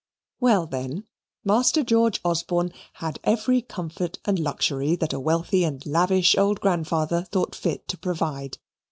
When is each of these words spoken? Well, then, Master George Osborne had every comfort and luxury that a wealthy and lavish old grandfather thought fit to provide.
Well, 0.39 0.65
then, 0.65 1.03
Master 1.45 1.83
George 1.83 2.21
Osborne 2.25 2.71
had 2.93 3.19
every 3.23 3.61
comfort 3.61 4.17
and 4.25 4.39
luxury 4.39 4.95
that 4.95 5.13
a 5.13 5.19
wealthy 5.19 5.63
and 5.63 5.85
lavish 5.85 6.35
old 6.35 6.59
grandfather 6.59 7.21
thought 7.29 7.53
fit 7.53 7.87
to 7.89 7.99
provide. 7.99 8.57